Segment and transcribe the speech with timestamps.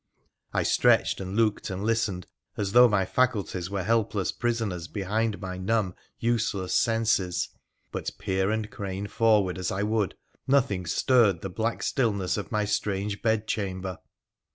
[0.51, 2.25] I stretched, and looked and listened
[2.57, 7.49] as though my faculties were helpless prisoners behind my numb, useless senses;
[7.91, 10.15] but, peer and crane forward as I would,
[10.47, 13.99] nothing stirred the black stillness of my strange bed chamber.